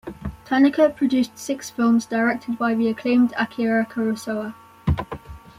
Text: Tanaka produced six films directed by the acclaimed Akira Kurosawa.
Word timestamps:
Tanaka 0.45 0.89
produced 0.89 1.37
six 1.37 1.69
films 1.69 2.07
directed 2.07 2.57
by 2.57 2.73
the 2.73 2.87
acclaimed 2.87 3.35
Akira 3.37 3.85
Kurosawa. 3.85 4.55